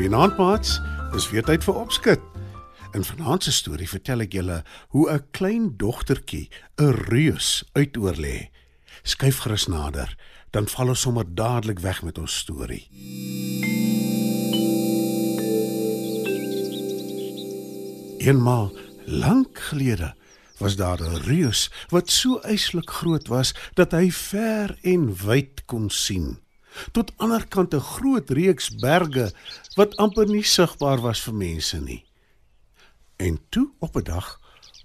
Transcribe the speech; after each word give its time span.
Goeienaand 0.00 0.38
maats, 0.40 0.78
dis 1.12 1.26
weer 1.28 1.44
tyd 1.44 1.60
vir 1.60 1.76
opskud. 1.76 2.22
In 2.96 3.02
vanaand 3.04 3.44
se 3.44 3.52
storie 3.52 3.88
vertel 3.90 4.24
ek 4.24 4.32
julle 4.32 4.62
hoe 4.96 5.02
'n 5.12 5.26
klein 5.36 5.66
dogtertjie 5.76 6.48
'n 6.80 6.94
reus 7.12 7.68
uitoor 7.76 8.16
lê. 8.16 8.48
Skyf 9.04 9.44
gerus 9.44 9.68
nader, 9.68 10.16
dan 10.56 10.68
val 10.72 10.88
ons 10.88 11.00
sommer 11.00 11.26
dadelik 11.28 11.84
weg 11.84 12.02
met 12.02 12.16
ons 12.18 12.32
storie. 12.32 12.88
Eenmaal 18.24 18.72
lank 19.04 19.58
gelede 19.68 20.14
was 20.58 20.76
daar 20.76 21.00
'n 21.00 21.20
reus 21.28 21.68
wat 21.90 22.08
so 22.10 22.40
yslik 22.48 22.90
groot 22.90 23.28
was 23.28 23.52
dat 23.74 23.92
hy 23.92 24.10
ver 24.10 24.78
en 24.80 25.12
wyd 25.12 25.66
kon 25.66 25.90
sien 25.90 26.40
tot 26.92 27.12
ander 27.16 27.46
kant 27.46 27.74
'n 27.74 27.80
groot 27.80 28.30
reeks 28.30 28.74
berge 28.74 29.32
wat 29.76 29.96
amper 29.96 30.26
nie 30.26 30.42
sigbaar 30.42 31.00
was 31.00 31.20
vir 31.20 31.34
mense 31.34 31.80
nie. 31.80 32.04
En 33.16 33.38
toe 33.50 33.70
op 33.78 33.96
'n 33.96 34.04
dag 34.04 34.40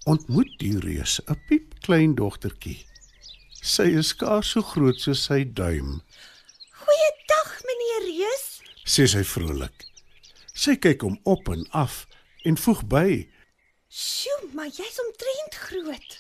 ontmoet 0.06 0.60
die 0.60 0.80
reus 0.80 1.20
'n 1.26 1.42
piepklein 1.48 2.16
dogtertjie. 2.16 2.86
Sy 3.62 3.98
is 3.98 4.08
skaars 4.08 4.50
so 4.50 4.62
groot 4.62 5.02
soos 5.02 5.24
sy 5.24 5.54
duim. 5.54 6.02
Goeiedag, 6.82 7.62
meneer 7.66 8.04
Reus. 8.12 8.62
sê 8.86 9.08
sy 9.08 9.24
vrolik. 9.24 9.86
Sy 10.54 10.76
kyk 10.76 11.02
hom 11.02 11.20
op 11.24 11.50
en 11.50 11.68
af 11.72 12.08
en 12.44 12.58
voeg 12.58 12.88
by: 12.88 13.30
Sjoe, 13.90 14.50
maar 14.54 14.68
jy's 14.68 15.00
omtrent 15.06 15.56
groot. 15.56 16.20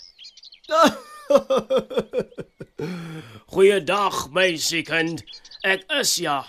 Goeiedag, 3.53 4.29
meisiekind. 4.33 5.21
Ek 5.65 5.81
is 5.97 6.11
ja, 6.21 6.43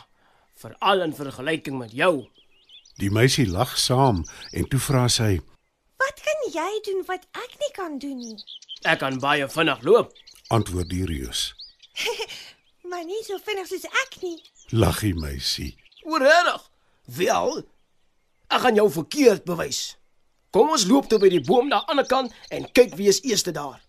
veral 0.61 1.00
in 1.00 1.14
vergelyking 1.17 1.78
met 1.81 1.92
jou. 1.97 2.27
Die 3.00 3.09
meisie 3.09 3.47
lag 3.48 3.70
saam 3.81 4.19
en 4.53 4.67
toe 4.69 4.81
vra 4.81 5.06
sy: 5.09 5.39
Wat 5.97 6.20
kan 6.27 6.42
jy 6.53 6.72
doen 6.84 7.00
wat 7.09 7.25
ek 7.33 7.55
nie 7.62 7.70
kan 7.78 7.97
doen 8.03 8.19
nie? 8.20 8.37
Ek 8.84 9.00
kan 9.00 9.17
baie 9.22 9.48
vinnig 9.48 9.81
loop. 9.89 10.12
Antwoord 10.53 10.92
die 10.92 11.06
reus. 11.09 11.48
Maar 12.91 13.03
nie 13.09 13.22
so 13.27 13.41
vinnig 13.42 13.67
soos 13.67 13.89
ek 14.05 14.20
nie. 14.22 14.37
Lag 14.70 15.00
die 15.03 15.14
meisie. 15.17 15.72
Oorredig. 16.06 16.61
Wel, 17.17 17.64
ek 18.53 18.62
gaan 18.62 18.78
jou 18.78 18.87
verkeerd 19.00 19.42
bewys. 19.48 19.97
Kom 20.55 20.70
ons 20.77 20.84
loop 20.87 21.09
tot 21.11 21.25
by 21.25 21.33
die 21.33 21.42
boom 21.42 21.72
daar 21.72 21.89
aan 21.89 21.98
die 21.98 22.05
ander 22.05 22.06
kant 22.12 22.37
en 22.55 22.69
kyk 22.77 22.94
wie 23.00 23.09
is 23.11 23.25
eerste 23.27 23.50
daar. 23.56 23.81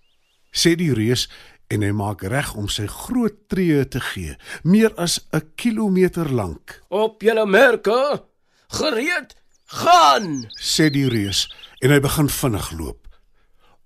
Sê 0.50 0.74
die 0.80 0.90
reus 0.98 1.28
en 1.68 1.84
hy 1.84 1.92
maak 1.96 2.24
reg 2.32 2.54
om 2.56 2.70
sy 2.72 2.88
groot 2.92 3.36
tree 3.52 3.84
te 3.92 4.00
gee, 4.14 4.36
meer 4.64 4.94
as 4.96 5.20
'n 5.34 5.52
kilometer 5.56 6.32
lank. 6.32 6.82
Op 6.90 7.22
julle 7.22 7.46
merke. 7.46 8.24
Gereed. 8.68 9.36
Gaan. 9.66 10.48
Sê 10.60 10.90
die 10.90 11.10
reus 11.10 11.48
en 11.80 11.92
hy 11.92 12.00
begin 12.00 12.30
vinnig 12.30 12.72
loop. 12.72 13.08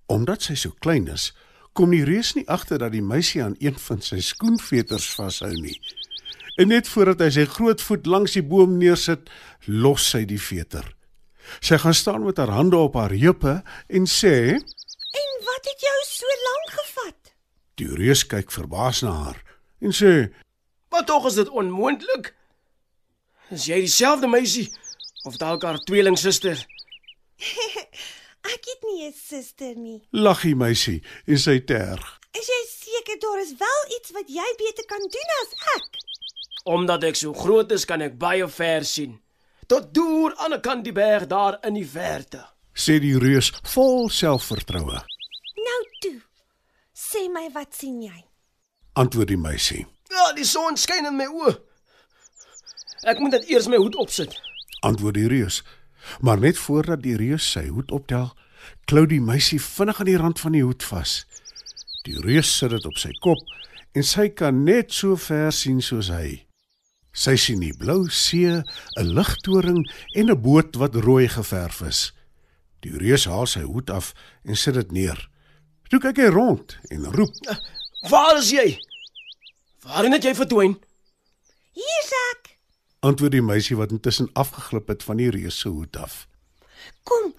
Omdat 0.05 0.41
sy 0.41 0.55
so 0.55 0.71
klein 0.79 1.07
is, 1.07 1.33
kom 1.73 1.91
die 1.91 2.05
reus 2.05 2.33
nie 2.35 2.47
agter 2.47 2.77
dat 2.77 2.91
die 2.91 3.01
meisie 3.01 3.43
aan 3.43 3.55
een 3.59 3.77
van 3.79 4.01
sy 4.01 4.19
skoenveters 4.19 5.07
vashou 5.15 5.53
nie. 5.53 5.79
En 6.59 6.67
net 6.67 6.87
voordat 6.87 7.19
hy 7.19 7.29
sy 7.29 7.45
groot 7.45 7.81
voet 7.81 8.05
langs 8.05 8.35
die 8.37 8.43
boom 8.43 8.77
neersit, 8.77 9.29
los 9.65 10.09
sy 10.11 10.25
die 10.25 10.41
veter. 10.41 10.85
Sy 11.59 11.77
gaan 11.81 11.97
staan 11.97 12.25
met 12.25 12.37
haar 12.37 12.53
hande 12.53 12.77
op 12.77 12.93
haar 12.99 13.15
heupe 13.15 13.63
en 13.87 14.05
sê: 14.05 14.35
En 15.23 15.31
wat 15.47 15.63
het 15.71 15.79
jou 15.87 15.99
so 16.05 16.27
lank? 16.27 16.80
Die 17.79 17.87
reus 17.87 18.25
kyk 18.27 18.51
verbaas 18.51 19.01
na 19.01 19.11
haar 19.23 19.39
en 19.81 19.93
sê: 19.95 20.29
Maar 20.91 21.05
tog 21.05 21.25
is 21.25 21.37
dit 21.39 21.49
onmoontlik. 21.49 22.33
Is 23.49 23.65
jy 23.65 23.79
dieselfde 23.85 24.27
meisie 24.27 24.67
of 25.27 25.37
dalk 25.37 25.63
haar 25.63 25.79
tweelingsuster? 25.87 26.57
Ek 28.53 28.63
het 28.65 28.81
nie 28.87 29.07
'n 29.07 29.13
suster 29.13 29.75
nie. 29.75 30.01
"Lag 30.11 30.41
die 30.41 30.55
meisie 30.55 31.01
en 31.27 31.37
sy 31.37 31.59
terg. 31.59 32.19
Is 32.33 32.47
jy 32.47 32.61
seker 32.67 33.19
daar 33.19 33.39
is 33.41 33.53
wel 33.59 33.81
iets 33.97 34.11
wat 34.11 34.27
jy 34.27 34.49
beter 34.57 34.85
kan 34.85 34.99
doen 34.99 35.31
as 35.41 35.51
ek? 35.77 35.89
Omdat 36.63 37.03
ek 37.03 37.15
so 37.15 37.33
groot 37.33 37.71
is, 37.71 37.85
kan 37.85 38.01
ek 38.01 38.17
baie 38.17 38.47
ver 38.47 38.85
sien. 38.85 39.19
Tot 39.67 39.93
deur 39.93 40.35
aan 40.37 40.51
die 40.51 40.59
kant 40.59 40.83
die 40.83 40.93
berg 40.93 41.27
daar 41.27 41.59
in 41.63 41.73
die 41.73 41.87
verte. 41.87 42.45
Sê 42.73 42.99
die 42.99 43.17
reus 43.17 43.51
vol 43.63 44.09
selfvertroue. 44.09 45.01
Sê 47.11 47.25
my 47.27 47.49
wat 47.51 47.75
sien 47.75 47.97
jy? 48.05 48.21
Antwoord 48.95 49.27
die 49.33 49.39
meisie. 49.39 49.81
Ja, 50.11 50.29
die 50.35 50.45
son 50.47 50.77
skyn 50.79 51.09
in 51.09 51.17
my 51.19 51.25
oë. 51.27 51.51
Ek 53.11 53.19
moet 53.19 53.33
net 53.35 53.49
eers 53.51 53.67
my 53.67 53.79
hoed 53.81 53.97
opsit. 53.99 54.37
Antwoord 54.87 55.17
die 55.17 55.27
reus. 55.27 55.59
Maar 56.23 56.39
net 56.39 56.59
voordat 56.61 57.01
die 57.03 57.17
reus 57.19 57.49
sy 57.51 57.65
hoed 57.67 57.91
optel, 57.91 58.29
klou 58.87 59.03
die 59.09 59.19
meisie 59.19 59.59
vinnig 59.59 59.99
aan 59.99 60.07
die 60.07 60.19
rand 60.21 60.39
van 60.39 60.55
die 60.55 60.63
hoed 60.63 60.85
vas. 60.87 61.17
Die 62.07 62.15
reus 62.23 62.51
sit 62.57 62.71
dit 62.71 62.87
op 62.87 62.95
sy 63.01 63.11
kop 63.25 63.43
en 63.97 64.07
sy 64.07 64.29
kan 64.31 64.63
net 64.63 64.95
so 64.95 65.19
ver 65.19 65.51
sien 65.51 65.81
soos 65.83 66.13
hy. 66.13 66.45
Sy 67.11 67.35
sien 67.35 67.59
die 67.59 67.73
blou 67.75 68.07
see, 68.07 68.63
'n 68.63 69.11
ligtoring 69.17 69.83
en 70.15 70.31
'n 70.31 70.41
boot 70.41 70.79
wat 70.79 70.95
rooi 70.95 71.27
geverf 71.27 71.81
is. 71.81 72.13
Die 72.79 72.95
reus 72.95 73.25
haal 73.25 73.47
sy 73.47 73.67
hoed 73.67 73.89
af 73.89 74.13
en 74.45 74.55
sit 74.55 74.73
dit 74.79 74.91
neer. 74.91 75.30
Toe 75.91 75.99
kyk 75.99 76.21
hy 76.23 76.29
rond 76.31 76.77
en 76.87 77.09
roep: 77.11 77.35
Waar 78.07 78.37
is 78.39 78.49
jy? 78.55 78.77
Waarheen 79.83 80.15
het 80.15 80.23
jy 80.23 80.31
verdwyn? 80.37 80.77
Hier's 81.75 82.11
ek. 82.31 82.53
Antwoord 83.03 83.33
die 83.35 83.43
meisie 83.43 83.75
wat 83.75 83.91
intussen 83.91 84.29
afgeglip 84.39 84.87
het 84.93 85.03
van 85.03 85.19
die 85.19 85.31
reus 85.33 85.57
se 85.59 85.71
hoed 85.73 85.97
af. 85.99 86.27
Kom. 87.03 87.33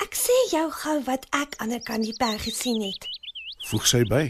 Ek 0.00 0.16
sê 0.16 0.36
jou 0.50 0.64
gou 0.72 0.94
wat 1.04 1.26
ek 1.36 1.58
aan 1.60 1.74
die 1.74 1.82
kant 1.84 2.06
die 2.08 2.16
berg 2.16 2.46
gesien 2.46 2.80
het. 2.82 3.04
Voeg 3.68 3.84
sy 3.86 4.00
by. 4.08 4.22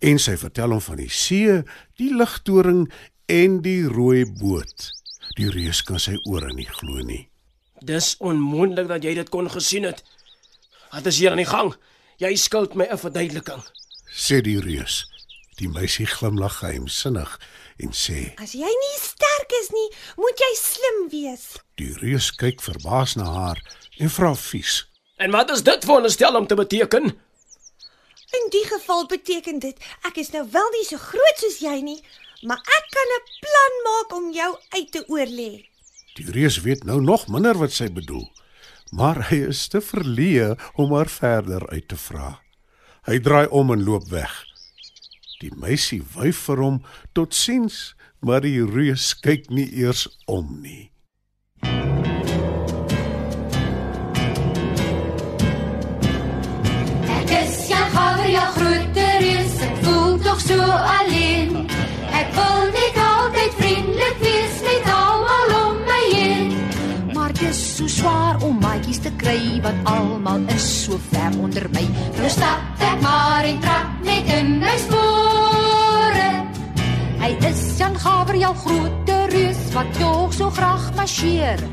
En 0.00 0.20
sy 0.22 0.36
vertel 0.40 0.72
hom 0.72 0.80
van 0.80 1.00
die 1.02 1.10
see, 1.12 1.58
die 2.00 2.12
ligtoring 2.14 2.86
en 3.32 3.58
die 3.66 3.82
rooi 3.90 4.22
boot. 4.38 4.92
Die 5.36 5.50
reus 5.52 5.82
kan 5.84 6.00
sy 6.00 6.14
ore 6.30 6.54
nie 6.54 6.68
glo 6.78 7.02
nie. 7.02 7.26
Dis 7.84 8.14
onmoontlik 8.24 8.88
dat 8.88 9.04
jy 9.04 9.16
dit 9.18 9.32
kon 9.32 9.50
gesien 9.52 9.90
het. 9.90 10.00
Wat 10.94 11.10
is 11.10 11.18
hier 11.18 11.34
aan 11.34 11.42
die 11.42 11.50
gang? 11.50 11.74
Jy 12.16 12.36
skuld 12.36 12.74
my 12.74 12.86
'n 12.88 12.98
verduideliking. 12.98 13.62
Sê 14.08 14.40
die 14.40 14.60
reus. 14.60 15.04
Die 15.56 15.68
meisie 15.68 16.06
glimlag 16.06 16.58
geheimsinnig 16.58 17.40
en 17.76 17.92
sê: 17.92 18.32
As 18.40 18.52
jy 18.52 18.72
nie 18.84 18.98
sterk 19.00 19.52
is 19.62 19.68
nie, 19.70 19.90
moet 20.16 20.38
jy 20.38 20.52
slim 20.56 21.08
wees. 21.10 21.44
"Die 21.74 21.92
reus 22.00 22.30
kyk 22.30 22.62
verbaas 22.62 23.14
na 23.16 23.24
haar 23.24 23.60
en 23.98 24.10
vra 24.10 24.34
vies: 24.34 24.86
En 25.16 25.30
wat 25.30 25.50
is 25.50 25.62
dit 25.62 25.84
veronderstel 25.84 26.36
om 26.36 26.46
te 26.46 26.54
beteken? 26.54 27.04
In 28.38 28.48
die 28.50 28.64
geval 28.64 29.06
beteken 29.06 29.58
dit 29.58 29.76
ek 30.04 30.16
is 30.16 30.30
nou 30.30 30.44
wel 30.50 30.70
nie 30.70 30.84
so 30.84 30.96
groot 30.96 31.38
soos 31.40 31.58
jy 31.58 31.80
nie, 31.80 32.02
maar 32.42 32.58
ek 32.58 32.86
kan 32.96 33.08
'n 33.16 33.24
plan 33.40 33.74
maak 33.84 34.12
om 34.12 34.32
jou 34.32 34.58
uit 34.68 34.92
te 34.92 35.04
oorlê. 35.08 35.64
Die 36.14 36.30
reus 36.30 36.60
weet 36.60 36.84
nou 36.84 37.00
nog 37.00 37.28
minder 37.28 37.58
wat 37.58 37.72
sy 37.72 37.88
bedoel, 37.92 38.28
maar 38.90 39.26
hy 39.30 39.46
is 39.50 39.66
te 39.68 39.80
verleë 39.82 40.54
om 40.74 40.94
haar 40.94 41.10
verder 41.10 41.66
uit 41.72 41.88
te 41.88 41.98
vra. 41.98 42.36
Hy 43.06 43.18
draai 43.22 43.46
om 43.50 43.70
en 43.74 43.84
loop 43.86 44.08
weg. 44.10 44.32
Die 45.40 45.52
meisie 45.54 46.02
wyf 46.14 46.46
vir 46.48 46.62
hom 46.64 46.78
totsiens, 47.14 47.94
maar 48.24 48.42
die 48.42 48.64
reus 48.64 49.12
kyk 49.20 49.50
nie 49.50 49.68
eers 49.82 50.06
om 50.26 50.48
nie. 50.62 50.90
Ek 57.20 57.36
is 57.42 57.62
ja 57.70 57.84
gawer 57.92 58.32
ja 58.32 58.48
groete 58.56 59.06
reus, 59.22 59.62
ek 59.68 59.78
voel 59.84 60.20
tog 60.24 60.44
so 60.48 60.60
alleen. 60.64 61.25
Swaar 68.06 68.36
om 68.46 68.58
maatjies 68.62 69.00
te 69.02 69.10
kry 69.18 69.58
want 69.64 69.88
almal 69.90 70.42
is 70.54 70.66
so 70.84 70.98
ver 71.10 71.32
onder 71.42 71.66
my. 71.74 71.82
Nou 72.18 72.30
stap 72.30 72.84
ek 72.86 73.02
maar 73.02 73.48
en 73.48 73.58
trap 73.64 74.04
net 74.06 74.30
in 74.36 74.52
my 74.62 74.76
spore. 74.84 76.28
Hy 77.24 77.32
is 77.50 77.62
Jan 77.80 77.98
Gabriel 77.98 78.54
groot 78.62 79.12
reus 79.34 79.62
wat 79.74 79.90
tog 79.98 80.36
so 80.38 80.50
graag 80.54 80.86
marcheer. 80.94 81.66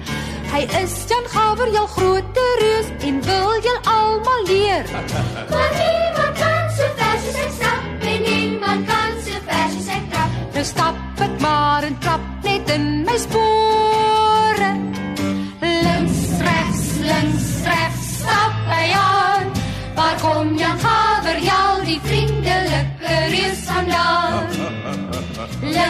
Hy 0.54 0.64
is 0.82 0.98
Jan 1.12 1.30
Gabriel 1.36 1.88
groot 1.94 2.44
reus 2.64 2.90
en 3.10 3.22
wil 3.30 3.54
julle 3.68 3.86
almal 3.94 4.46
leer. 4.50 4.90
Maar 5.54 5.72
niemand 5.78 6.38
kan 6.42 6.70
so 6.80 6.94
ver 6.98 7.18
soos 7.28 7.42
ek 7.46 7.58
stap 7.62 8.08
en 8.14 8.30
niemand 8.30 8.90
kan 8.90 9.18
so 9.22 9.48
ver 9.50 9.66
soos 9.78 9.96
ek 10.02 10.14
trap. 10.16 10.38
Nou 10.58 10.70
stap 10.74 11.28
ek 11.30 11.42
maar 11.46 11.92
en 11.92 12.00
trap 12.02 12.30
net 12.50 12.80
in 12.80 13.04
my 13.06 13.20
spore. 13.22 13.53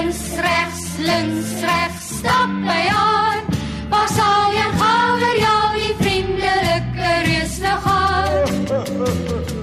Links, 0.03 0.35
regs, 0.35 0.97
links, 1.00 1.51
regs, 1.61 2.07
stap 2.19 2.50
hy 2.67 2.88
aan. 2.91 3.44
Waar 3.89 4.07
sal 4.11 4.51
Jan 4.51 4.73
Gabriel 4.75 5.67
die 5.77 5.94
vriendelike 6.01 7.11
reus 7.27 7.53
nou 7.63 7.77
gaan? 7.85 8.65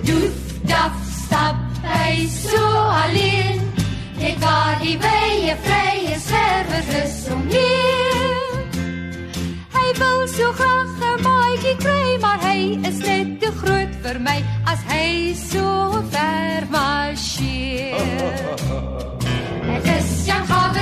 Doef, 0.08 0.38
daf, 0.64 0.96
stap 1.26 1.60
hy 1.84 2.24
so 2.32 2.62
alleen. 3.02 3.60
Net 4.16 4.40
waar 4.40 4.80
die 4.80 4.96
vrye 4.96 6.16
servers 6.24 6.94
is 7.02 7.18
om 7.34 7.44
leer. 7.52 8.56
Hy 9.76 9.88
wil 10.00 10.24
so 10.38 10.52
graag 10.56 11.04
'n 11.04 11.20
maatjie 11.26 11.76
kry, 11.84 12.16
maar 12.24 12.40
hy 12.48 12.80
is 12.88 13.04
net 13.04 13.36
te 13.44 13.52
groot 13.60 13.92
vir 14.08 14.16
my 14.24 14.40
as 14.64 14.80
hy 14.88 15.36
so 15.36 16.00
ver 16.08 16.64
marcheer. 16.72 18.00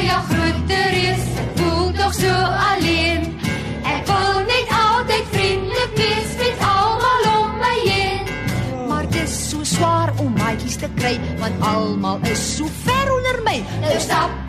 Is 0.08 0.24
groot 0.28 0.70
reus, 0.70 1.24
ek 1.42 1.50
voel 1.58 1.90
tog 1.92 2.14
so 2.16 2.32
alleen. 2.72 3.26
Ek 3.84 4.08
wil 4.08 4.38
net 4.48 4.72
altyd 4.78 5.28
vriendelik 5.34 5.92
wees 6.00 6.32
met 6.40 6.64
almal 6.70 7.28
om 7.34 7.60
my 7.60 7.76
heen. 7.84 8.32
Maar 8.88 9.04
dit 9.12 9.28
is 9.28 9.36
so 9.50 9.68
swaar 9.68 10.14
om 10.16 10.32
maatjies 10.40 10.80
te 10.80 10.88
kry, 10.96 11.18
want 11.44 11.60
almal 11.60 12.24
is 12.32 12.40
so 12.56 12.72
ver 12.86 13.12
onder 13.18 13.42
my. 13.44 13.60
Nou 13.84 13.98
stap 14.00 14.47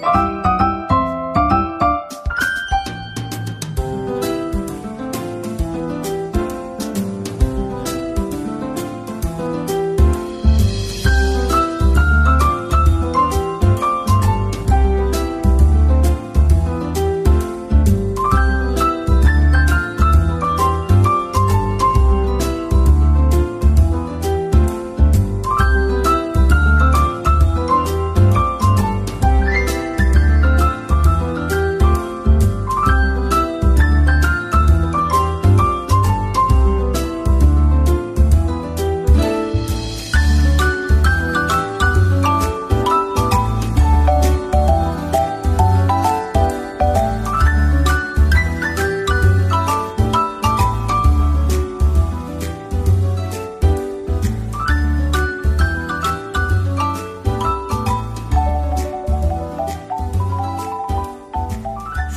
Bye. 0.00 0.27